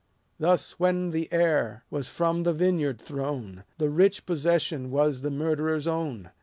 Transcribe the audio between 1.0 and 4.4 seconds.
the heir was from the vineyard thrown, The rich